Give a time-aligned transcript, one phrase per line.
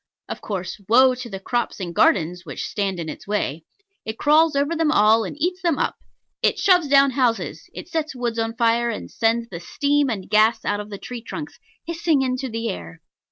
[0.27, 3.65] Of course, woe to the crops and gardens which stand in its way.
[4.03, 5.95] It crawls over them all and eats them up.
[6.41, 10.65] It shoves down houses; it sets woods on fire, and sends the steam and gas
[10.65, 12.99] out of the tree trunks hissing into the air.